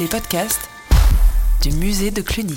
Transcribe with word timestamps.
les 0.00 0.06
podcasts 0.06 0.70
du 1.60 1.72
musée 1.72 2.10
de 2.10 2.22
Cluny. 2.22 2.56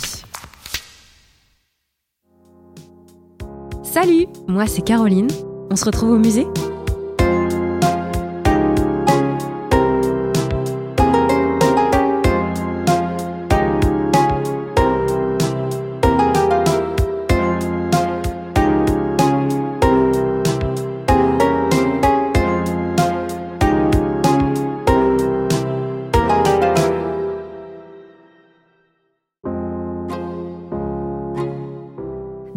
Salut, 3.83 4.27
moi 4.47 4.65
c'est 4.65 4.81
Caroline. 4.81 5.27
On 5.69 5.75
se 5.75 5.83
retrouve 5.83 6.11
au 6.11 6.17
musée? 6.17 6.47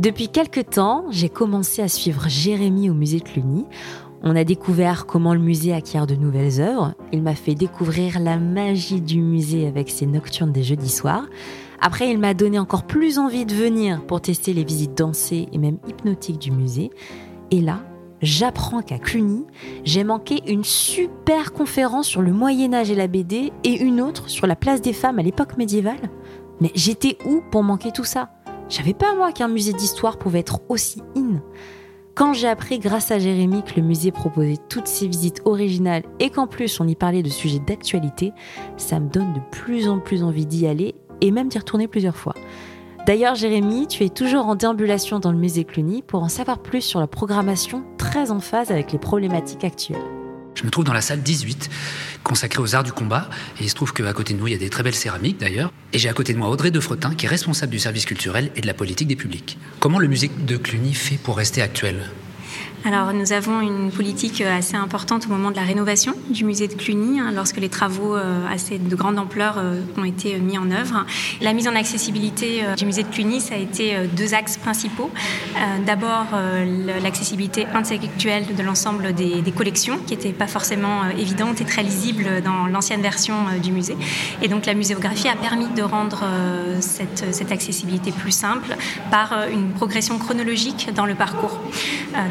Depuis 0.06 0.28
quelques 0.28 0.70
temps, 0.70 1.06
j'ai 1.10 1.28
commencé 1.28 1.82
à 1.82 1.88
suivre 1.88 2.28
Jérémy 2.28 2.88
au 2.88 2.94
musée 2.94 3.18
de 3.18 3.24
Cluny. 3.24 3.64
On 4.22 4.36
a 4.36 4.44
découvert 4.44 5.04
comment 5.04 5.34
le 5.34 5.40
musée 5.40 5.72
acquiert 5.72 6.06
de 6.06 6.14
nouvelles 6.14 6.60
œuvres. 6.60 6.94
Il 7.12 7.24
m'a 7.24 7.34
fait 7.34 7.56
découvrir 7.56 8.20
la 8.20 8.38
magie 8.38 9.00
du 9.00 9.20
musée 9.20 9.66
avec 9.66 9.90
ses 9.90 10.06
nocturnes 10.06 10.52
des 10.52 10.62
jeudis 10.62 10.90
soirs. 10.90 11.26
Après, 11.80 12.08
il 12.08 12.20
m'a 12.20 12.34
donné 12.34 12.60
encore 12.60 12.84
plus 12.84 13.18
envie 13.18 13.46
de 13.46 13.52
venir 13.52 14.00
pour 14.06 14.20
tester 14.20 14.52
les 14.52 14.62
visites 14.62 14.96
dansées 14.96 15.48
et 15.52 15.58
même 15.58 15.78
hypnotiques 15.88 16.38
du 16.38 16.52
musée. 16.52 16.92
Et 17.50 17.60
là, 17.60 17.80
j'apprends 18.22 18.82
qu'à 18.82 19.00
Cluny, 19.00 19.44
j'ai 19.82 20.04
manqué 20.04 20.40
une 20.46 20.62
super 20.62 21.52
conférence 21.52 22.06
sur 22.06 22.22
le 22.22 22.32
Moyen 22.32 22.74
Âge 22.74 22.92
et 22.92 22.94
la 22.94 23.08
BD 23.08 23.52
et 23.64 23.82
une 23.82 24.00
autre 24.00 24.30
sur 24.30 24.46
la 24.46 24.54
place 24.54 24.80
des 24.80 24.92
femmes 24.92 25.18
à 25.18 25.24
l'époque 25.24 25.58
médiévale. 25.58 26.10
Mais 26.60 26.70
j'étais 26.76 27.18
où 27.26 27.42
pour 27.50 27.64
manquer 27.64 27.90
tout 27.90 28.04
ça? 28.04 28.35
Je 28.68 28.76
savais 28.76 28.94
pas 28.94 29.14
moi 29.14 29.32
qu'un 29.32 29.48
musée 29.48 29.72
d'histoire 29.72 30.18
pouvait 30.18 30.40
être 30.40 30.60
aussi 30.68 31.02
in. 31.16 31.40
Quand 32.14 32.32
j'ai 32.32 32.48
appris 32.48 32.78
grâce 32.78 33.10
à 33.10 33.18
Jérémy 33.18 33.62
que 33.62 33.78
le 33.78 33.86
musée 33.86 34.10
proposait 34.10 34.56
toutes 34.68 34.86
ces 34.86 35.06
visites 35.06 35.42
originales 35.44 36.02
et 36.18 36.30
qu'en 36.30 36.46
plus 36.46 36.80
on 36.80 36.88
y 36.88 36.94
parlait 36.94 37.22
de 37.22 37.28
sujets 37.28 37.58
d'actualité, 37.58 38.32
ça 38.78 39.00
me 39.00 39.08
donne 39.08 39.34
de 39.34 39.40
plus 39.50 39.88
en 39.88 39.98
plus 39.98 40.22
envie 40.22 40.46
d'y 40.46 40.66
aller 40.66 40.94
et 41.20 41.30
même 41.30 41.48
d'y 41.48 41.58
retourner 41.58 41.88
plusieurs 41.88 42.16
fois. 42.16 42.34
D'ailleurs, 43.06 43.36
Jérémy, 43.36 43.86
tu 43.86 44.02
es 44.02 44.08
toujours 44.08 44.46
en 44.46 44.56
déambulation 44.56 45.20
dans 45.20 45.30
le 45.30 45.38
musée 45.38 45.64
Cluny 45.64 46.02
pour 46.02 46.22
en 46.24 46.28
savoir 46.28 46.58
plus 46.58 46.80
sur 46.80 46.98
la 46.98 47.06
programmation 47.06 47.84
très 47.98 48.32
en 48.32 48.40
phase 48.40 48.72
avec 48.72 48.90
les 48.90 48.98
problématiques 48.98 49.62
actuelles. 49.62 50.15
Je 50.56 50.64
me 50.64 50.70
trouve 50.70 50.84
dans 50.84 50.94
la 50.94 51.02
salle 51.02 51.22
18, 51.22 51.70
consacrée 52.24 52.60
aux 52.60 52.74
arts 52.74 52.82
du 52.82 52.92
combat. 52.92 53.28
Et 53.60 53.64
il 53.64 53.70
se 53.70 53.74
trouve 53.74 53.92
qu'à 53.92 54.12
côté 54.12 54.32
de 54.32 54.38
nous, 54.38 54.48
il 54.48 54.52
y 54.52 54.56
a 54.56 54.58
des 54.58 54.70
très 54.70 54.82
belles 54.82 54.94
céramiques 54.94 55.38
d'ailleurs. 55.38 55.70
Et 55.92 55.98
j'ai 55.98 56.08
à 56.08 56.14
côté 56.14 56.32
de 56.32 56.38
moi 56.38 56.48
Audrey 56.48 56.70
de 56.70 56.80
Fretin, 56.80 57.14
qui 57.14 57.26
est 57.26 57.28
responsable 57.28 57.70
du 57.70 57.78
service 57.78 58.06
culturel 58.06 58.50
et 58.56 58.62
de 58.62 58.66
la 58.66 58.74
politique 58.74 59.06
des 59.06 59.16
publics. 59.16 59.58
Comment 59.80 59.98
le 59.98 60.08
musée 60.08 60.30
de 60.36 60.56
Cluny 60.56 60.94
fait 60.94 61.18
pour 61.18 61.36
rester 61.36 61.60
actuel? 61.60 62.10
Alors, 62.84 63.12
nous 63.12 63.32
avons 63.32 63.60
une 63.60 63.90
politique 63.90 64.40
euh, 64.40 64.58
assez 64.58 64.76
importante 64.76 65.26
au 65.26 65.30
moment 65.30 65.50
de 65.50 65.56
la 65.56 65.62
rénovation 65.62 66.14
du 66.30 66.44
musée 66.44 66.68
de 66.68 66.74
Cluny, 66.74 67.18
hein, 67.18 67.32
lorsque 67.34 67.56
les 67.56 67.68
travaux 67.68 68.14
euh, 68.14 68.46
assez 68.48 68.78
de 68.78 68.94
grande 68.94 69.18
ampleur 69.18 69.56
euh, 69.58 69.80
ont 69.96 70.04
été 70.04 70.38
mis 70.38 70.56
en 70.56 70.70
œuvre. 70.70 71.04
La 71.40 71.52
mise 71.52 71.66
en 71.66 71.74
accessibilité 71.74 72.62
du 72.76 72.86
musée 72.86 73.02
de 73.02 73.08
Cluny, 73.08 73.40
ça 73.40 73.54
a 73.54 73.58
été 73.58 73.96
deux 74.16 74.34
axes 74.34 74.56
principaux. 74.56 75.10
D'abord, 75.84 76.26
l'accessibilité 77.02 77.66
intellectuelle 77.74 78.54
de 78.56 78.62
l'ensemble 78.62 79.14
des, 79.14 79.52
collections, 79.54 79.98
qui 80.06 80.14
n'était 80.14 80.32
pas 80.32 80.46
forcément 80.46 81.08
évidente 81.18 81.60
et 81.60 81.64
très 81.64 81.82
lisible 81.82 82.42
dans 82.44 82.66
l'ancienne 82.66 83.02
version 83.02 83.34
du 83.62 83.72
musée. 83.72 83.96
Et 84.42 84.48
donc, 84.48 84.66
la 84.66 84.74
muséographie 84.74 85.28
a 85.28 85.36
permis 85.36 85.68
de 85.68 85.82
rendre 85.82 86.24
cette, 86.80 87.24
cette 87.32 87.52
accessibilité 87.52 88.12
plus 88.12 88.32
simple 88.32 88.76
par 89.10 89.34
une 89.52 89.70
progression 89.70 90.18
chronologique 90.18 90.88
dans 90.94 91.06
le 91.06 91.14
parcours. 91.14 91.60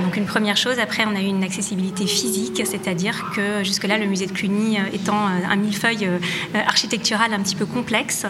Donc, 0.04 0.18
une 0.18 0.26
première 0.26 0.45
première 0.46 0.58
chose. 0.58 0.78
Après, 0.78 1.06
on 1.08 1.16
a 1.16 1.22
eu 1.22 1.26
une 1.26 1.44
accessibilité 1.44 2.06
physique, 2.06 2.62
c'est-à-dire 2.68 3.32
que 3.36 3.64
jusque-là, 3.64 3.98
le 3.98 4.06
musée 4.06 4.28
de 4.28 4.32
Cluny 4.32 4.78
euh, 4.78 4.84
étant 4.94 5.26
euh, 5.26 5.40
un 5.50 5.56
millefeuille 5.56 6.06
euh, 6.06 6.20
architectural 6.68 7.34
un 7.34 7.40
petit 7.40 7.56
peu 7.56 7.66
complexe, 7.66 8.28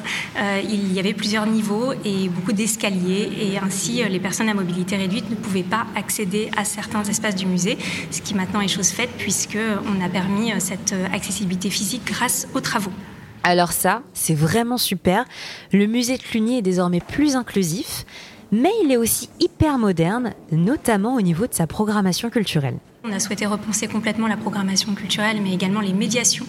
il 0.63 0.93
y 0.93 0.99
avait 0.99 1.13
plusieurs 1.13 1.45
niveaux 1.45 1.91
et 2.05 2.29
beaucoup 2.29 2.53
d'escaliers. 2.53 3.29
Et 3.37 3.57
ainsi, 3.57 4.01
les 4.09 4.19
personnes 4.21 4.47
à 4.47 4.53
mobilité 4.53 4.95
réduite 4.95 5.29
ne 5.29 5.35
pouvaient 5.35 5.63
pas 5.63 5.87
accéder 5.97 6.49
à 6.55 6.63
certains 6.63 7.03
espaces 7.03 7.35
du 7.35 7.47
musée, 7.47 7.77
ce 8.11 8.21
qui 8.21 8.33
maintenant 8.33 8.61
est 8.61 8.69
chose 8.69 8.91
faite 8.91 9.09
puisqu'on 9.17 10.01
a 10.01 10.07
permis 10.07 10.53
cette 10.59 10.95
accessibilité 11.13 11.69
physique 11.69 12.03
grâce 12.05 12.47
aux 12.53 12.61
travaux. 12.61 12.93
Alors 13.43 13.73
ça, 13.73 14.03
c'est 14.13 14.33
vraiment 14.35 14.77
super. 14.77 15.25
Le 15.73 15.85
musée 15.85 16.17
de 16.17 16.23
Cluny 16.23 16.59
est 16.59 16.61
désormais 16.61 17.01
plus 17.01 17.35
inclusif 17.35 18.05
mais 18.51 18.71
il 18.83 18.91
est 18.91 18.97
aussi 18.97 19.29
hyper 19.39 19.77
moderne, 19.77 20.33
notamment 20.51 21.15
au 21.15 21.21
niveau 21.21 21.47
de 21.47 21.53
sa 21.53 21.67
programmation 21.67 22.29
culturelle. 22.29 22.77
On 23.07 23.13
a 23.13 23.19
souhaité 23.19 23.45
repenser 23.45 23.87
complètement 23.87 24.25
la 24.25 24.35
programmation 24.35 24.95
culturelle, 24.95 25.39
mais 25.43 25.53
également 25.53 25.79
les 25.79 25.93
médiations 25.93 26.45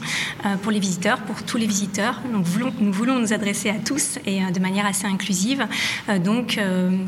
euh, 0.47 0.57
pour 0.57 0.73
les 0.73 0.79
visiteurs, 0.79 1.19
pour 1.19 1.43
tous 1.43 1.59
les 1.59 1.67
visiteurs. 1.67 2.23
Donc, 2.33 2.47
nous 2.81 2.93
voulons 2.93 3.19
nous 3.19 3.35
adresser 3.35 3.69
à 3.69 3.75
tous 3.75 4.19
et 4.25 4.43
euh, 4.43 4.51
de 4.51 4.59
manière 4.59 4.87
assez 4.87 5.07
inclusive. 5.07 5.67
Euh, 6.09 6.19
donc, 6.19 6.59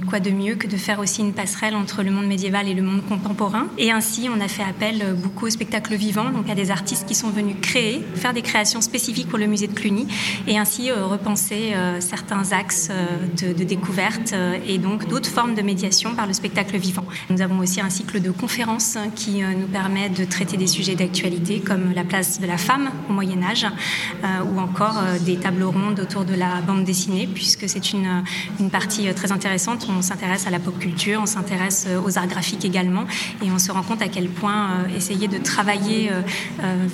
quoi 0.08 0.20
de 0.20 0.30
mieux 0.30 0.56
que 0.56 0.66
de 0.66 0.76
faire 0.76 0.98
aussi 0.98 1.22
une 1.22 1.32
passerelle 1.32 1.74
entre 1.74 2.02
le 2.02 2.10
monde 2.10 2.26
médiéval 2.26 2.68
et 2.68 2.74
le 2.74 2.82
monde 2.82 3.02
contemporain? 3.06 3.68
Et 3.78 3.90
ainsi, 3.90 4.28
on 4.28 4.38
a 4.40 4.48
fait 4.48 4.62
appel 4.62 5.16
beaucoup 5.16 5.46
au 5.46 5.50
spectacle 5.50 5.94
vivant, 5.94 6.30
donc 6.30 6.50
à 6.50 6.54
des 6.54 6.70
artistes 6.70 7.06
qui 7.06 7.14
sont 7.14 7.30
venus 7.30 7.56
créer, 7.62 8.04
faire 8.16 8.34
des 8.34 8.42
créations 8.42 8.82
spécifiques 8.82 9.28
pour 9.28 9.38
le 9.38 9.46
musée 9.46 9.66
de 9.66 9.72
Cluny, 9.74 10.06
et 10.46 10.58
ainsi 10.58 10.90
repenser 10.90 11.74
certains 12.00 12.52
axes 12.52 12.90
de, 13.40 13.52
de 13.52 13.64
découverte 13.64 14.34
et 14.66 14.78
donc 14.78 15.08
d'autres 15.08 15.30
formes 15.30 15.54
de 15.54 15.62
médiation 15.62 16.14
par 16.14 16.26
le 16.26 16.32
spectacle 16.32 16.76
vivant. 16.76 17.04
Nous 17.30 17.40
avons 17.40 17.58
aussi 17.58 17.80
un 17.80 17.90
cycle 17.90 18.20
de 18.20 18.30
conférences 18.30 18.98
qui 19.14 19.37
euh, 19.42 19.54
nous 19.54 19.66
permet 19.66 20.08
de 20.08 20.24
traiter 20.24 20.56
des 20.56 20.66
sujets 20.66 20.94
d'actualité 20.94 21.60
comme 21.60 21.92
la 21.94 22.04
place 22.04 22.40
de 22.40 22.46
la 22.46 22.56
femme 22.56 22.90
au 23.08 23.12
Moyen 23.12 23.42
Âge 23.42 23.64
euh, 23.64 24.26
ou 24.44 24.58
encore 24.58 24.98
euh, 24.98 25.18
des 25.18 25.36
tables 25.36 25.62
rondes 25.62 26.00
autour 26.00 26.24
de 26.24 26.34
la 26.34 26.60
bande 26.60 26.84
dessinée 26.84 27.28
puisque 27.32 27.68
c'est 27.68 27.92
une, 27.92 28.24
une 28.60 28.70
partie 28.70 29.12
très 29.14 29.32
intéressante. 29.32 29.86
On 29.90 30.02
s'intéresse 30.02 30.46
à 30.46 30.50
la 30.50 30.58
pop 30.58 30.78
culture, 30.78 31.20
on 31.22 31.26
s'intéresse 31.26 31.86
aux 32.04 32.18
arts 32.18 32.26
graphiques 32.26 32.64
également 32.64 33.04
et 33.44 33.50
on 33.50 33.58
se 33.58 33.72
rend 33.72 33.82
compte 33.82 34.02
à 34.02 34.08
quel 34.08 34.28
point 34.28 34.86
essayer 34.96 35.28
de 35.28 35.38
travailler 35.38 36.10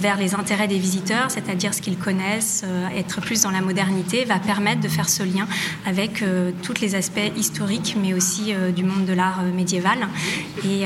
vers 0.01 0.17
les 0.17 0.35
intérêts 0.35 0.69
des 0.69 0.79
visiteurs, 0.79 1.31
c'est-à-dire 1.31 1.75
ce 1.75 1.81
qu'ils 1.81 1.99
connaissent, 1.99 2.65
être 2.97 3.21
plus 3.21 3.43
dans 3.43 3.51
la 3.51 3.61
modernité, 3.61 4.25
va 4.25 4.39
permettre 4.39 4.81
de 4.81 4.89
faire 4.89 5.09
ce 5.09 5.23
lien 5.23 5.47
avec 5.87 6.25
tous 6.63 6.81
les 6.81 6.95
aspects 6.95 7.33
historiques 7.37 7.97
mais 8.01 8.15
aussi 8.15 8.53
du 8.75 8.85
monde 8.85 9.05
de 9.07 9.13
l'art 9.13 9.43
médiéval 9.43 9.99
et, 10.65 10.85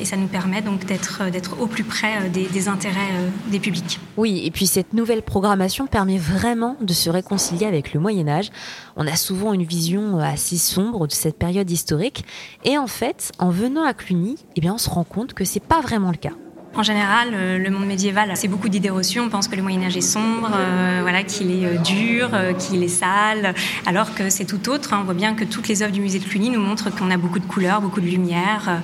et 0.00 0.04
ça 0.04 0.16
nous 0.16 0.28
permet 0.28 0.62
donc 0.62 0.77
euh, 1.20 1.30
d'être 1.30 1.60
au 1.60 1.66
plus 1.66 1.84
près 1.84 2.22
euh, 2.22 2.28
des, 2.28 2.68
intérêts 2.68 3.12
euh, 3.12 3.28
des 3.50 3.60
publics. 3.60 4.00
Oui, 4.16 4.42
et 4.44 4.50
puis 4.50 4.66
cette 4.66 4.92
nouvelle 4.92 5.22
programmation 5.22 5.86
permet 5.86 6.18
vraiment 6.18 6.76
de 6.80 6.92
se 6.92 7.10
réconcilier 7.10 7.66
avec 7.66 7.92
le 7.92 8.00
Moyen 8.00 8.28
Âge. 8.28 8.50
On 8.96 9.06
a 9.06 9.16
souvent 9.16 9.52
une 9.52 9.64
vision 9.64 10.18
assez 10.18 10.56
sombre 10.56 11.06
de 11.06 11.12
cette 11.12 11.38
période 11.38 11.70
historique, 11.70 12.24
et 12.64 12.78
en 12.78 12.86
fait, 12.86 13.32
en 13.38 13.50
venant 13.50 13.84
à 13.84 13.94
Cluny, 13.94 14.36
eh 14.56 14.60
bien, 14.60 14.74
on 14.74 14.78
se 14.78 14.90
rend 14.90 15.04
compte 15.04 15.34
que 15.34 15.44
c'est 15.44 15.60
pas 15.60 15.80
vraiment 15.80 16.10
le 16.10 16.16
cas. 16.16 16.32
En 16.78 16.84
général, 16.84 17.30
euh, 17.32 17.58
le 17.58 17.70
monde 17.70 17.86
médiéval, 17.86 18.30
c'est 18.36 18.46
beaucoup 18.46 18.68
d'idées 18.68 18.88
reçues. 18.88 19.18
On 19.18 19.28
pense 19.28 19.48
que 19.48 19.56
le 19.56 19.62
Moyen 19.62 19.82
Âge 19.82 19.96
est 19.96 20.00
sombre, 20.00 20.48
euh, 20.54 21.00
voilà, 21.02 21.24
qu'il 21.24 21.50
est 21.50 21.66
euh, 21.66 21.76
dur, 21.78 22.30
qu'il 22.56 22.84
est 22.84 22.86
sale, 22.86 23.52
alors 23.84 24.14
que 24.14 24.30
c'est 24.30 24.44
tout 24.44 24.68
autre. 24.68 24.94
Hein. 24.94 25.00
On 25.00 25.04
voit 25.04 25.14
bien 25.14 25.34
que 25.34 25.42
toutes 25.42 25.66
les 25.66 25.82
œuvres 25.82 25.90
du 25.90 26.00
musée 26.00 26.20
de 26.20 26.24
Cluny 26.24 26.50
nous 26.50 26.60
montrent 26.60 26.90
qu'on 26.90 27.10
a 27.10 27.16
beaucoup 27.16 27.40
de 27.40 27.46
couleurs, 27.46 27.80
beaucoup 27.80 28.00
de 28.00 28.06
lumière, 28.06 28.80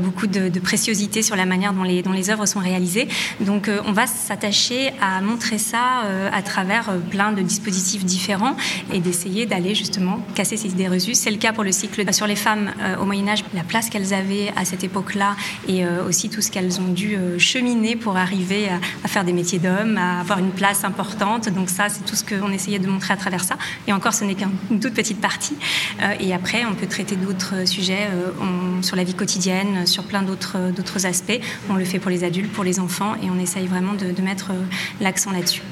beaucoup 0.00 0.26
de, 0.26 0.58
préciosité 0.58 1.20
sur 1.20 1.36
la 1.36 1.44
manière 1.44 1.74
dont 1.74 1.82
les, 1.82 2.00
dont 2.00 2.12
les 2.12 2.30
œuvres 2.30 2.46
sont 2.46 2.60
réalisées. 2.60 3.08
Donc, 3.40 3.70
on 3.86 3.92
va 3.92 4.06
s'attacher 4.06 4.92
à 5.02 5.20
montrer 5.20 5.58
ça 5.58 6.02
à 6.32 6.42
travers 6.42 6.92
plein 7.10 7.32
de 7.32 7.42
dispositifs 7.42 8.04
différents 8.04 8.56
et 8.92 9.00
d'essayer 9.00 9.44
d'aller 9.44 9.74
justement 9.74 10.24
casser 10.34 10.56
ces 10.56 10.68
idées 10.68 10.88
reçues. 10.88 11.14
C'est 11.14 11.30
le 11.30 11.36
cas 11.36 11.52
pour 11.52 11.64
le 11.64 11.72
cycle 11.72 12.10
sur 12.14 12.26
les 12.26 12.36
femmes 12.36 12.70
au 13.00 13.04
Moyen 13.04 13.28
Âge, 13.28 13.44
la 13.52 13.64
place 13.64 13.90
qu'elles 13.90 14.14
avaient 14.14 14.50
à 14.56 14.64
cette 14.64 14.84
époque-là 14.84 15.36
et 15.68 15.86
aussi 15.86 16.30
tout 16.30 16.40
ce 16.40 16.50
qu'elles 16.50 16.80
ont 16.80 16.92
dû 16.92 17.18
cheminer 17.38 17.96
pour 17.96 18.16
arriver 18.16 18.68
à, 18.68 19.08
faire 19.08 19.24
des 19.24 19.32
métiers 19.32 19.58
d'hommes, 19.58 19.98
à 19.98 20.20
avoir 20.20 20.38
une 20.38 20.50
place 20.50 20.84
importante. 20.84 21.48
Donc 21.48 21.70
ça, 21.70 21.88
c'est 21.88 22.04
tout 22.04 22.16
ce 22.16 22.24
qu'on 22.24 22.50
essayait 22.52 22.78
de 22.78 22.86
montrer 22.86 23.14
à 23.14 23.16
travers 23.16 23.44
ça. 23.44 23.56
Et 23.86 23.92
encore, 23.92 24.14
ce 24.14 24.24
n'est 24.24 24.34
qu'une 24.34 24.80
toute 24.80 24.94
petite 24.94 25.20
partie. 25.20 25.56
Euh, 26.02 26.14
et 26.20 26.32
après, 26.34 26.64
on 26.64 26.74
peut 26.74 26.86
traiter 26.86 27.16
d'autres 27.16 27.66
sujets 27.66 28.08
euh, 28.12 28.82
sur 28.82 28.96
la 28.96 29.04
vie 29.04 29.14
quotidienne, 29.14 29.86
sur 29.86 30.04
plein 30.04 30.22
d'autres 30.22 31.06
aspects. 31.06 31.40
On 31.68 31.74
le 31.74 31.84
fait 31.84 31.98
pour 31.98 32.10
les 32.10 32.24
adultes, 32.24 32.52
pour 32.52 32.64
les 32.64 32.80
enfants, 32.80 33.14
et 33.22 33.30
on 33.30 33.38
essaye 33.38 33.66
vraiment 33.66 33.94
de, 33.94 34.22
mettre 34.22 34.52
euh, 34.52 34.62
l'accent 35.00 35.32
là-dessus. 35.32 35.62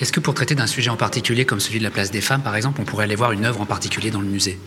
Est-ce 0.00 0.12
que 0.12 0.20
pour 0.20 0.34
traiter 0.34 0.54
d'un 0.54 0.66
sujet 0.66 0.90
en 0.90 0.96
particulier, 0.96 1.44
comme 1.44 1.60
celui 1.60 1.78
de 1.78 1.84
la 1.84 1.90
place 1.90 2.10
des 2.10 2.20
femmes, 2.20 2.42
par 2.42 2.56
exemple, 2.56 2.80
on 2.80 2.84
pourrait 2.84 3.04
aller 3.04 3.14
voir 3.14 3.32
une 3.32 3.44
œuvre 3.44 3.60
en 3.60 3.66
particulier 3.66 4.10
dans 4.10 4.20
le 4.20 4.26
musée? 4.26 4.58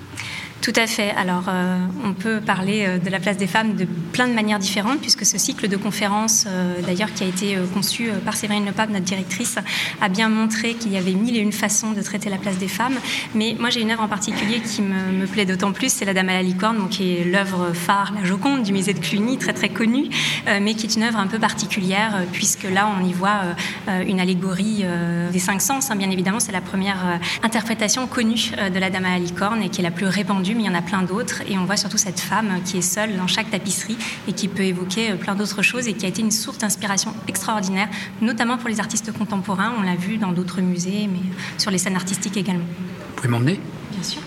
Tout 0.65 0.73
à 0.77 0.87
fait. 0.87 1.11
Alors, 1.11 1.43
euh, 1.47 1.77
on 2.03 2.13
peut 2.13 2.41
parler 2.41 2.85
euh, 2.87 2.97
de 2.97 3.11
la 3.11 3.19
place 3.19 3.37
des 3.37 3.45
femmes 3.45 3.75
de 3.75 3.85
plein 3.85 4.27
de 4.27 4.33
manières 4.33 4.57
différentes, 4.57 4.99
puisque 4.99 5.23
ce 5.23 5.37
cycle 5.37 5.67
de 5.67 5.77
conférences, 5.77 6.45
euh, 6.47 6.81
d'ailleurs, 6.81 7.13
qui 7.13 7.23
a 7.23 7.27
été 7.27 7.55
conçu 7.71 8.09
par 8.25 8.35
Séverine 8.35 8.65
Lepape, 8.65 8.89
notre 8.89 9.05
directrice, 9.05 9.59
a 10.01 10.09
bien 10.09 10.27
montré 10.27 10.73
qu'il 10.73 10.91
y 10.91 10.97
avait 10.97 11.11
mille 11.11 11.37
et 11.37 11.39
une 11.39 11.51
façons 11.51 11.91
de 11.91 12.01
traiter 12.01 12.31
la 12.31 12.37
place 12.37 12.57
des 12.57 12.67
femmes. 12.67 12.95
Mais 13.35 13.55
moi, 13.59 13.69
j'ai 13.69 13.81
une 13.81 13.91
œuvre 13.91 14.01
en 14.01 14.07
particulier 14.07 14.59
qui 14.59 14.81
me, 14.81 15.27
plaît 15.27 15.45
d'autant 15.45 15.71
plus, 15.71 15.93
c'est 15.93 16.03
La 16.03 16.15
Dame 16.15 16.29
à 16.29 16.33
la 16.33 16.41
licorne, 16.41 16.79
donc, 16.79 16.89
qui 16.89 17.15
est 17.15 17.25
l'œuvre 17.25 17.71
phare, 17.73 18.11
la 18.15 18.25
Joconde, 18.25 18.63
du 18.63 18.73
musée 18.73 18.95
de 18.95 18.99
Cluny, 18.99 19.37
très 19.37 19.53
très 19.53 19.69
connue, 19.69 20.05
mais 20.47 20.73
qui 20.73 20.87
est 20.87 20.95
une 20.95 21.03
œuvre 21.03 21.19
un 21.19 21.27
peu 21.27 21.37
particulière, 21.37 22.23
puisque 22.31 22.63
là, 22.63 22.89
on 22.99 23.05
y 23.05 23.13
voit 23.13 23.41
une 23.87 24.19
allégorie 24.19 24.83
des 25.31 25.39
cinq 25.39 25.61
sens. 25.61 25.91
Hein, 25.91 25.95
bien 25.95 26.09
évidemment, 26.09 26.39
c'est 26.39 26.51
la 26.51 26.61
première 26.61 27.19
interprétation 27.43 28.07
connue 28.07 28.51
de 28.73 28.79
La 28.79 28.89
Dame 28.89 29.05
à 29.05 29.11
la 29.11 29.19
licorne 29.19 29.61
et 29.61 29.69
qui 29.69 29.81
est 29.81 29.83
la 29.83 29.91
plus 29.91 30.07
répandue 30.07 30.54
mais 30.55 30.63
il 30.63 30.65
y 30.65 30.69
en 30.69 30.75
a 30.75 30.81
plein 30.81 31.03
d'autres. 31.03 31.41
Et 31.47 31.57
on 31.57 31.65
voit 31.65 31.77
surtout 31.77 31.97
cette 31.97 32.19
femme 32.19 32.61
qui 32.65 32.77
est 32.77 32.81
seule 32.81 33.15
dans 33.17 33.27
chaque 33.27 33.51
tapisserie 33.51 33.97
et 34.27 34.33
qui 34.33 34.47
peut 34.47 34.63
évoquer 34.63 35.11
euh, 35.11 35.15
plein 35.15 35.35
d'autres 35.35 35.61
choses 35.61 35.87
et 35.87 35.93
qui 35.93 36.05
a 36.05 36.09
été 36.09 36.21
une 36.21 36.31
source 36.31 36.57
d'inspiration 36.57 37.13
extraordinaire, 37.27 37.89
notamment 38.21 38.57
pour 38.57 38.69
les 38.69 38.79
artistes 38.79 39.11
contemporains. 39.11 39.73
On 39.77 39.81
l'a 39.81 39.95
vu 39.95 40.17
dans 40.17 40.31
d'autres 40.31 40.61
musées, 40.61 41.07
mais 41.11 41.21
sur 41.57 41.71
les 41.71 41.77
scènes 41.77 41.95
artistiques 41.95 42.37
également. 42.37 42.65
Vous 42.65 43.15
pouvez 43.15 43.29
m'emmener? 43.29 43.59
Bien 43.91 44.03
sûr. 44.03 44.21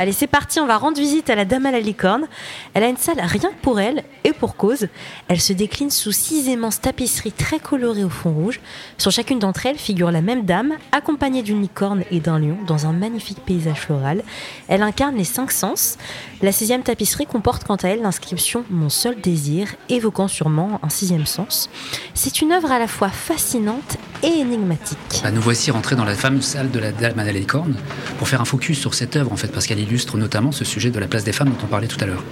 Allez, 0.00 0.12
c'est 0.12 0.26
parti, 0.26 0.60
on 0.60 0.66
va 0.66 0.78
rendre 0.78 0.98
visite 0.98 1.28
à 1.28 1.34
la 1.34 1.44
Dame 1.44 1.66
à 1.66 1.70
la 1.70 1.78
licorne. 1.78 2.26
Elle 2.72 2.84
a 2.84 2.88
une 2.88 2.96
salle 2.96 3.20
rien 3.20 3.50
que 3.50 3.60
pour 3.60 3.80
elle 3.80 4.02
et 4.24 4.32
pour 4.32 4.56
cause. 4.56 4.88
Elle 5.28 5.42
se 5.42 5.52
décline 5.52 5.90
sous 5.90 6.10
six 6.10 6.46
immenses 6.46 6.80
tapisseries 6.80 7.32
très 7.32 7.58
colorées 7.58 8.02
au 8.02 8.08
fond 8.08 8.32
rouge. 8.32 8.60
Sur 8.96 9.10
chacune 9.10 9.38
d'entre 9.38 9.66
elles 9.66 9.76
figure 9.76 10.10
la 10.10 10.22
même 10.22 10.46
dame, 10.46 10.72
accompagnée 10.90 11.42
d'une 11.42 11.60
licorne 11.60 12.04
et 12.10 12.20
d'un 12.20 12.38
lion 12.38 12.56
dans 12.66 12.86
un 12.86 12.92
magnifique 12.92 13.44
paysage 13.44 13.76
floral. 13.76 14.22
Elle 14.68 14.82
incarne 14.82 15.16
les 15.16 15.24
cinq 15.24 15.52
sens. 15.52 15.98
La 16.40 16.50
sixième 16.50 16.82
tapisserie 16.82 17.26
comporte 17.26 17.64
quant 17.64 17.76
à 17.76 17.88
elle 17.88 18.00
l'inscription 18.00 18.64
Mon 18.70 18.88
seul 18.88 19.20
désir, 19.20 19.68
évoquant 19.90 20.28
sûrement 20.28 20.80
un 20.82 20.88
sixième 20.88 21.26
sens. 21.26 21.68
C'est 22.14 22.40
une 22.40 22.52
œuvre 22.52 22.72
à 22.72 22.78
la 22.78 22.88
fois 22.88 23.10
fascinante 23.10 23.98
et 24.22 24.28
énigmatique. 24.28 25.20
Bah, 25.22 25.30
nous 25.30 25.42
voici 25.42 25.70
rentrés 25.70 25.96
dans 25.96 26.06
la 26.06 26.14
fameuse 26.14 26.44
salle 26.44 26.70
de 26.70 26.78
la 26.78 26.90
Dame 26.90 27.18
à 27.18 27.24
la 27.24 27.32
licorne 27.32 27.76
pour 28.18 28.28
faire 28.28 28.40
un 28.40 28.46
focus 28.46 28.78
sur 28.78 28.94
cette 28.94 29.16
œuvre 29.16 29.30
en 29.30 29.36
fait, 29.36 29.48
parce 29.48 29.66
qu'elle 29.66 29.89
illustre 29.90 30.16
notamment 30.16 30.52
ce 30.52 30.64
sujet 30.64 30.90
de 30.90 31.00
la 31.00 31.08
place 31.08 31.24
des 31.24 31.32
femmes 31.32 31.48
dont 31.50 31.64
on 31.64 31.66
parlait 31.66 31.88
tout 31.88 31.98
à 32.00 32.06
l'heure. 32.06 32.22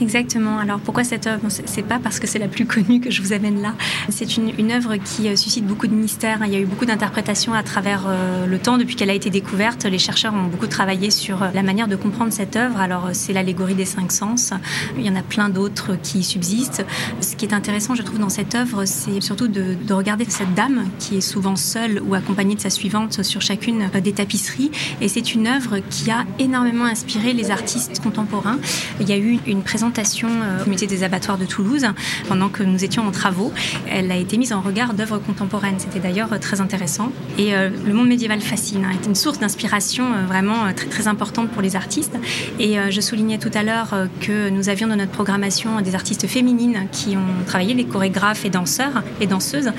Exactement. 0.00 0.58
Alors 0.58 0.80
pourquoi 0.80 1.04
cette 1.04 1.26
œuvre? 1.26 1.48
C'est 1.48 1.82
pas 1.82 1.98
parce 1.98 2.20
que 2.20 2.26
c'est 2.26 2.38
la 2.38 2.48
plus 2.48 2.64
connue 2.64 3.00
que 3.00 3.10
je 3.10 3.20
vous 3.20 3.32
amène 3.32 3.60
là. 3.60 3.74
C'est 4.08 4.36
une, 4.36 4.72
œuvre 4.72 4.96
qui 4.96 5.28
euh, 5.28 5.36
suscite 5.36 5.66
beaucoup 5.66 5.88
de 5.88 5.94
mystères. 5.94 6.38
Il 6.46 6.52
y 6.52 6.56
a 6.56 6.58
eu 6.58 6.64
beaucoup 6.64 6.86
d'interprétations 6.86 7.52
à 7.52 7.62
travers 7.62 8.04
euh, 8.06 8.46
le 8.46 8.58
temps 8.58 8.78
depuis 8.78 8.96
qu'elle 8.96 9.10
a 9.10 9.14
été 9.14 9.30
découverte. 9.30 9.84
Les 9.84 9.98
chercheurs 9.98 10.32
ont 10.32 10.44
beaucoup 10.44 10.68
travaillé 10.68 11.10
sur 11.10 11.42
euh, 11.42 11.48
la 11.52 11.62
manière 11.62 11.88
de 11.88 11.96
comprendre 11.96 12.32
cette 12.32 12.56
œuvre. 12.56 12.80
Alors 12.80 13.10
c'est 13.12 13.32
l'allégorie 13.32 13.74
des 13.74 13.84
cinq 13.84 14.12
sens. 14.12 14.52
Il 14.96 15.04
y 15.04 15.10
en 15.10 15.16
a 15.16 15.22
plein 15.22 15.48
d'autres 15.48 15.96
qui 16.02 16.22
subsistent. 16.22 16.84
Ce 17.20 17.36
qui 17.36 17.44
est 17.44 17.52
intéressant, 17.52 17.94
je 17.94 18.02
trouve, 18.02 18.20
dans 18.20 18.28
cette 18.28 18.54
œuvre, 18.54 18.84
c'est 18.86 19.20
surtout 19.20 19.48
de, 19.48 19.74
de, 19.74 19.94
regarder 19.94 20.24
cette 20.28 20.54
dame 20.54 20.86
qui 20.98 21.18
est 21.18 21.20
souvent 21.20 21.56
seule 21.56 22.00
ou 22.06 22.14
accompagnée 22.14 22.54
de 22.54 22.60
sa 22.60 22.70
suivante 22.70 23.22
sur 23.22 23.42
chacune 23.42 23.90
des 24.02 24.12
tapisseries. 24.12 24.70
Et 25.00 25.08
c'est 25.08 25.34
une 25.34 25.46
œuvre 25.46 25.78
qui 25.90 26.10
a 26.10 26.24
énormément 26.38 26.84
inspiré 26.84 27.32
les 27.32 27.50
artistes 27.50 28.00
contemporains. 28.00 28.58
Il 29.00 29.08
y 29.08 29.12
a 29.12 29.18
eu 29.18 29.38
une 29.46 29.62
présentation 29.90 30.28
euh, 30.28 30.64
au 30.64 30.70
musée 30.70 30.86
des 30.86 31.02
abattoirs 31.02 31.36
de 31.36 31.44
Toulouse 31.44 31.84
pendant 32.28 32.48
que 32.48 32.62
nous 32.62 32.84
étions 32.84 33.08
en 33.08 33.10
travaux. 33.10 33.52
Elle 33.90 34.12
a 34.12 34.16
été 34.16 34.38
mise 34.38 34.52
en 34.52 34.60
regard 34.60 34.94
d'œuvres 34.94 35.18
contemporaines. 35.18 35.78
C'était 35.78 35.98
d'ailleurs 35.98 36.32
euh, 36.32 36.38
très 36.38 36.60
intéressant. 36.60 37.10
Et 37.38 37.56
euh, 37.56 37.70
le 37.84 37.92
monde 37.92 38.06
médiéval 38.06 38.40
fascine, 38.40 38.84
hein, 38.84 38.92
est 38.92 39.06
une 39.06 39.16
source 39.16 39.40
d'inspiration 39.40 40.04
vraiment 40.28 40.72
très, 40.76 40.86
très 40.86 41.08
importante 41.08 41.50
pour 41.50 41.60
les 41.60 41.74
artistes. 41.74 42.16
Et 42.60 42.76
je 42.90 43.00
soulignais 43.00 43.38
tout 43.38 43.50
à 43.54 43.62
l'heure 43.62 44.08
que 44.20 44.48
nous 44.50 44.68
avions 44.68 44.86
dans 44.86 44.96
notre 44.96 45.10
programmation 45.10 45.80
des 45.80 45.94
artistes 45.94 46.26
féminines 46.26 46.86
qui 46.92 47.16
ont 47.16 47.44
travaillé, 47.46 47.74
des 47.74 47.84
chorégraphes 47.84 48.44
et 48.44 48.50
danseurs 48.50 49.02
et 49.20 49.26
danseuses 49.26 49.70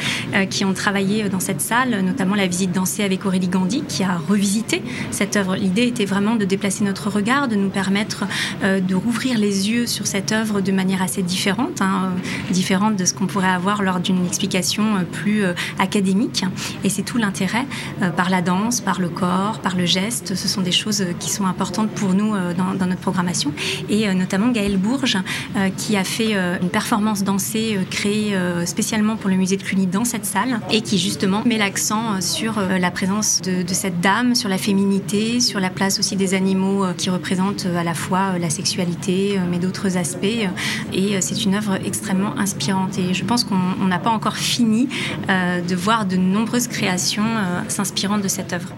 qui 0.49 0.65
ont 0.65 0.73
travaillé 0.73 1.29
dans 1.29 1.39
cette 1.39 1.61
salle, 1.61 2.01
notamment 2.01 2.35
la 2.35 2.47
visite 2.47 2.71
dansée 2.71 3.03
avec 3.03 3.25
Aurélie 3.25 3.47
Gandhi 3.47 3.83
qui 3.87 4.03
a 4.03 4.17
revisité 4.17 4.81
cette 5.11 5.35
œuvre. 5.35 5.55
L'idée 5.55 5.87
était 5.87 6.05
vraiment 6.05 6.35
de 6.35 6.45
déplacer 6.45 6.83
notre 6.83 7.09
regard, 7.09 7.47
de 7.47 7.55
nous 7.55 7.69
permettre 7.69 8.25
de 8.63 8.95
rouvrir 8.95 9.37
les 9.37 9.69
yeux 9.69 9.85
sur 9.85 10.00
cette 10.07 10.31
œuvre 10.31 10.61
de 10.61 10.71
manière 10.71 11.01
assez 11.01 11.21
différente, 11.21 11.81
hein, 11.81 12.11
euh, 12.15 12.53
différente 12.53 12.95
de 12.95 13.05
ce 13.05 13.13
qu'on 13.13 13.27
pourrait 13.27 13.49
avoir 13.49 13.81
lors 13.81 13.99
d'une 13.99 14.25
explication 14.25 14.97
euh, 14.97 15.03
plus 15.03 15.43
euh, 15.43 15.53
académique. 15.79 16.43
Et 16.83 16.89
c'est 16.89 17.03
tout 17.03 17.17
l'intérêt 17.17 17.65
par 18.15 18.29
la 18.29 18.41
danse, 18.41 18.81
par 18.81 18.99
le 18.99 19.09
corps, 19.09 19.59
par 19.59 19.75
le 19.75 19.85
geste. 19.85 20.35
Ce 20.35 20.47
sont 20.47 20.61
des 20.61 20.71
choses 20.71 21.05
qui 21.19 21.29
sont 21.29 21.45
importantes 21.45 21.89
pour 21.91 22.13
nous 22.13 22.33
dans, 22.55 22.85
notre 22.85 23.01
programmation. 23.01 23.51
Et 23.89 24.11
notamment 24.13 24.49
Gaëlle 24.49 24.77
Bourges, 24.77 25.17
qui 25.77 25.95
a 25.97 26.03
fait 26.03 26.33
une 26.61 26.69
performance 26.69 27.23
dansée 27.23 27.79
créée 27.89 28.35
spécialement 28.65 29.15
pour 29.15 29.29
le 29.29 29.35
musée 29.35 29.57
de 29.57 29.63
Cluny 29.63 29.87
dans 29.87 30.05
cette 30.05 30.25
salle 30.25 30.59
et 30.71 30.81
qui 30.81 30.97
justement 30.97 31.43
met 31.45 31.57
l'accent 31.57 32.21
sur 32.21 32.59
la 32.59 32.91
présence 32.91 33.41
de 33.41 33.73
cette 33.73 34.01
dame, 34.01 34.35
sur 34.35 34.49
la 34.49 34.57
féminité, 34.57 35.39
sur 35.39 35.59
la 35.59 35.69
place 35.69 35.99
aussi 35.99 36.15
des 36.15 36.33
animaux 36.33 36.85
qui 36.97 37.09
représentent 37.09 37.67
à 37.77 37.83
la 37.83 37.93
fois 37.93 38.37
la 38.39 38.49
sexualité, 38.49 39.39
mais 39.49 39.59
d'autres 39.59 39.90
aspects. 39.97 40.23
Et 40.93 41.15
euh, 41.15 41.17
c'est 41.21 41.43
une 41.43 41.55
œuvre 41.55 41.75
extrêmement 41.85 42.37
inspirante. 42.37 42.97
Et 42.97 43.13
je 43.13 43.23
pense 43.23 43.43
qu'on 43.43 43.85
n'a 43.85 43.99
pas 43.99 44.09
encore 44.09 44.37
fini 44.37 44.89
euh, 45.29 45.61
de 45.61 45.75
voir 45.75 46.05
de 46.05 46.17
nombreuses 46.17 46.67
créations 46.67 47.23
euh, 47.25 47.61
s'inspirant 47.67 48.17
de 48.17 48.27
cette 48.27 48.53
œuvre. 48.53 48.73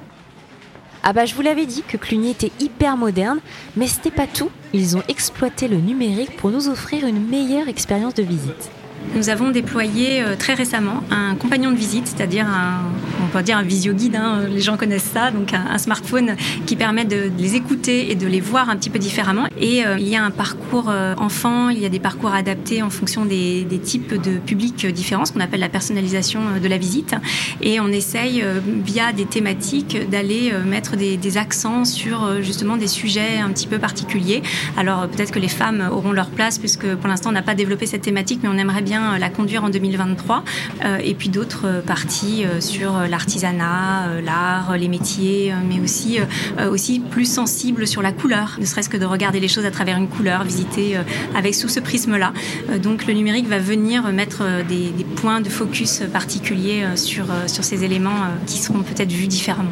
Ah 1.05 1.11
bah 1.11 1.25
je 1.25 1.35
vous 1.35 1.41
l'avais 1.41 1.65
dit 1.65 1.83
que 1.85 1.97
Cluny 1.97 2.31
était 2.31 2.51
hyper 2.61 2.95
moderne, 2.95 3.39
mais 3.75 3.87
c'était 3.87 4.09
pas 4.09 4.25
tout. 4.25 4.49
Ils 4.71 4.95
ont 4.95 5.03
exploité 5.09 5.67
le 5.67 5.75
numérique 5.77 6.37
pour 6.37 6.49
nous 6.49 6.69
offrir 6.69 7.05
une 7.05 7.27
meilleure 7.27 7.67
expérience 7.67 8.13
de 8.13 8.23
visite. 8.23 8.71
Nous 9.15 9.29
avons 9.29 9.51
déployé 9.51 10.23
euh, 10.23 10.35
très 10.35 10.53
récemment 10.53 11.03
un 11.11 11.35
compagnon 11.35 11.71
de 11.71 11.75
visite, 11.75 12.07
c'est-à-dire 12.07 12.47
un, 12.47 12.83
on 13.23 13.27
peut 13.27 13.43
dire 13.43 13.57
un 13.57 13.63
visio-guide, 13.63 14.15
hein, 14.15 14.41
les 14.49 14.61
gens 14.61 14.77
connaissent 14.77 15.11
ça, 15.13 15.31
donc 15.31 15.53
un, 15.53 15.77
smartphone 15.77 16.35
qui 16.65 16.75
permet 16.75 17.05
de, 17.05 17.31
les 17.37 17.55
écouter 17.55 18.11
et 18.11 18.15
de 18.15 18.27
les 18.27 18.39
voir 18.39 18.69
un 18.69 18.75
petit 18.75 18.89
peu 18.89 18.99
différemment. 18.99 19.47
Et 19.59 19.85
euh, 19.85 19.97
il 19.97 20.07
y 20.07 20.15
a 20.15 20.23
un 20.23 20.31
parcours 20.31 20.89
euh, 20.89 21.15
enfant, 21.17 21.69
il 21.69 21.79
y 21.79 21.85
a 21.85 21.89
des 21.89 21.99
parcours 21.99 22.33
adaptés 22.33 22.81
en 22.81 22.89
fonction 22.89 23.25
des, 23.25 23.67
types 23.83 24.13
de 24.13 24.37
publics 24.37 24.85
différents, 24.87 25.25
ce 25.25 25.33
qu'on 25.33 25.39
appelle 25.39 25.59
la 25.59 25.69
personnalisation 25.69 26.41
de 26.61 26.67
la 26.67 26.77
visite. 26.77 27.15
Et 27.61 27.79
on 27.79 27.87
essaye, 27.87 28.43
via 28.85 29.11
des 29.11 29.25
thématiques, 29.25 30.09
d'aller 30.09 30.53
mettre 30.65 30.95
des, 30.95 31.37
accents 31.37 31.83
sur 31.85 32.41
justement 32.43 32.77
des 32.77 32.87
sujets 32.87 33.39
un 33.39 33.49
petit 33.49 33.67
peu 33.67 33.79
particuliers. 33.79 34.43
Alors 34.77 35.07
peut-être 35.07 35.31
que 35.31 35.39
les 35.39 35.47
femmes 35.47 35.89
auront 35.91 36.11
leur 36.11 36.29
place, 36.29 36.59
puisque 36.59 36.93
pour 36.95 37.07
l'instant 37.07 37.29
on 37.29 37.33
n'a 37.33 37.41
pas 37.41 37.55
développé 37.55 37.85
cette 37.85 38.01
thématique, 38.01 38.41
mais 38.43 38.49
on 38.49 38.57
aimerait 38.57 38.81
bien 38.81 39.13
euh, 39.13 39.17
la 39.17 39.29
conduire 39.29 39.63
en 39.63 39.69
2023. 39.69 40.43
Euh, 40.85 40.97
et 41.03 41.13
puis 41.13 41.29
d'autres 41.29 41.65
euh, 41.65 41.81
parties 41.81 42.45
sur 42.59 42.93
l'artisanat, 43.13 44.21
l'art, 44.21 44.75
les 44.77 44.87
métiers, 44.87 45.53
mais 45.69 45.79
aussi, 45.79 46.99
plus 46.99 47.25
sensibles 47.25 47.85
sur 47.85 48.01
la 48.01 48.11
couleur, 48.11 48.57
ne 48.59 48.65
serait-ce 48.65 48.89
que 48.89 48.97
de 48.97 49.05
regarder 49.05 49.39
les 49.39 49.47
choses 49.47 49.65
à 49.65 49.71
travers 49.71 49.97
une 49.97 50.07
couleur, 50.07 50.43
visiter 50.43 50.97
avec 51.35 51.53
sous 51.53 51.69
ce 51.69 51.79
prisme-là. 51.79 52.33
donc 52.81 53.05
le 53.05 53.13
numérique 53.13 53.47
va 53.47 53.59
venir 53.59 54.11
mettre 54.11 54.43
des, 54.67 54.91
points 55.15 55.41
de 55.41 55.49
focus 55.49 56.01
particuliers 56.11 56.85
sur, 56.95 57.25
sur 57.47 57.63
ces 57.63 57.83
éléments 57.83 58.21
qui 58.47 58.57
seront 58.57 58.81
peut-être 58.81 59.11
vus 59.11 59.27
différemment. 59.27 59.71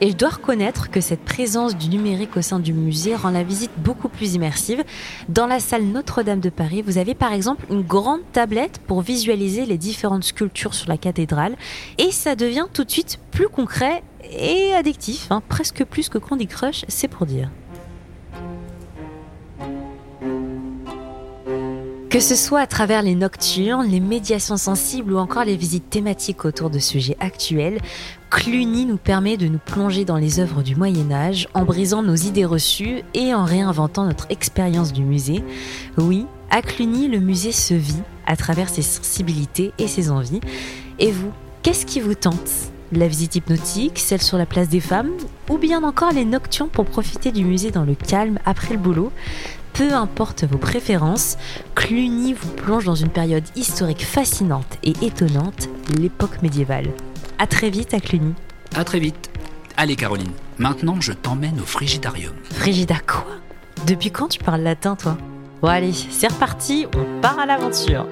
Et 0.00 0.10
je 0.10 0.16
dois 0.16 0.28
reconnaître 0.28 0.90
que 0.90 1.00
cette 1.00 1.24
présence 1.24 1.76
du 1.76 1.88
numérique 1.88 2.36
au 2.36 2.42
sein 2.42 2.60
du 2.60 2.72
musée 2.72 3.16
rend 3.16 3.30
la 3.30 3.42
visite 3.42 3.72
beaucoup 3.78 4.08
plus 4.08 4.34
immersive. 4.34 4.84
Dans 5.28 5.46
la 5.46 5.58
salle 5.58 5.84
Notre-Dame 5.86 6.38
de 6.38 6.50
Paris, 6.50 6.82
vous 6.82 6.98
avez 6.98 7.14
par 7.14 7.32
exemple 7.32 7.66
une 7.68 7.82
grande 7.82 8.20
tablette 8.32 8.78
pour 8.86 9.02
visualiser 9.02 9.66
les 9.66 9.76
différentes 9.76 10.22
sculptures 10.22 10.74
sur 10.74 10.88
la 10.88 10.98
cathédrale. 10.98 11.56
Et 11.98 12.12
ça 12.12 12.36
devient 12.36 12.66
tout 12.72 12.84
de 12.84 12.90
suite 12.90 13.18
plus 13.32 13.48
concret 13.48 14.04
et 14.30 14.72
addictif, 14.74 15.32
hein, 15.32 15.42
presque 15.48 15.84
plus 15.84 16.08
que 16.08 16.18
Candy 16.18 16.46
Crush, 16.46 16.84
c'est 16.86 17.08
pour 17.08 17.26
dire. 17.26 17.50
Que 22.10 22.20
ce 22.20 22.36
soit 22.36 22.60
à 22.60 22.66
travers 22.66 23.02
les 23.02 23.14
nocturnes, 23.14 23.86
les 23.86 24.00
médiations 24.00 24.56
sensibles 24.56 25.12
ou 25.12 25.18
encore 25.18 25.44
les 25.44 25.56
visites 25.56 25.90
thématiques 25.90 26.46
autour 26.46 26.70
de 26.70 26.78
sujets 26.78 27.18
actuels, 27.20 27.80
Cluny 28.30 28.86
nous 28.86 28.96
permet 28.96 29.36
de 29.36 29.46
nous 29.46 29.58
plonger 29.58 30.06
dans 30.06 30.16
les 30.16 30.40
œuvres 30.40 30.62
du 30.62 30.74
Moyen 30.74 31.12
Âge 31.12 31.48
en 31.52 31.66
brisant 31.66 32.02
nos 32.02 32.14
idées 32.14 32.46
reçues 32.46 33.02
et 33.12 33.34
en 33.34 33.44
réinventant 33.44 34.06
notre 34.06 34.26
expérience 34.30 34.94
du 34.94 35.02
musée. 35.02 35.44
Oui, 35.98 36.24
à 36.50 36.62
Cluny, 36.62 37.08
le 37.08 37.18
musée 37.18 37.52
se 37.52 37.74
vit 37.74 38.02
à 38.26 38.36
travers 38.36 38.70
ses 38.70 38.80
sensibilités 38.80 39.72
et 39.78 39.86
ses 39.86 40.10
envies. 40.10 40.40
Et 40.98 41.10
vous, 41.10 41.30
qu'est-ce 41.62 41.84
qui 41.84 42.00
vous 42.00 42.14
tente? 42.14 42.72
La 42.90 43.06
visite 43.06 43.36
hypnotique, 43.36 43.98
celle 43.98 44.22
sur 44.22 44.38
la 44.38 44.46
place 44.46 44.70
des 44.70 44.80
femmes, 44.80 45.10
ou 45.50 45.58
bien 45.58 45.84
encore 45.84 46.12
les 46.12 46.24
nocturnes 46.24 46.70
pour 46.70 46.86
profiter 46.86 47.32
du 47.32 47.44
musée 47.44 47.70
dans 47.70 47.84
le 47.84 47.94
calme 47.94 48.38
après 48.46 48.72
le 48.72 48.80
boulot? 48.80 49.12
Peu 49.78 49.94
importe 49.94 50.42
vos 50.42 50.58
préférences, 50.58 51.38
Cluny 51.76 52.32
vous 52.32 52.50
plonge 52.50 52.84
dans 52.84 52.96
une 52.96 53.10
période 53.10 53.44
historique 53.54 54.04
fascinante 54.04 54.76
et 54.82 54.92
étonnante, 55.02 55.68
l'époque 55.96 56.42
médiévale. 56.42 56.88
A 57.38 57.46
très 57.46 57.70
vite 57.70 57.94
à 57.94 58.00
Cluny. 58.00 58.34
À 58.74 58.82
très 58.82 58.98
vite. 58.98 59.30
Allez 59.76 59.94
Caroline, 59.94 60.32
maintenant 60.58 61.00
je 61.00 61.12
t'emmène 61.12 61.60
au 61.60 61.64
Frigidarium. 61.64 62.34
Frigida 62.50 62.96
quoi? 63.06 63.36
Depuis 63.86 64.10
quand 64.10 64.26
tu 64.26 64.40
parles 64.40 64.62
latin, 64.62 64.96
toi? 64.96 65.16
Bon 65.62 65.68
allez, 65.68 65.92
c'est 65.92 66.32
reparti, 66.32 66.88
on 66.96 67.20
part 67.20 67.38
à 67.38 67.46
l'aventure. 67.46 68.08